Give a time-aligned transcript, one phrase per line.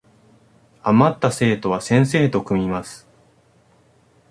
[0.81, 3.07] あまった生徒は先生と組みます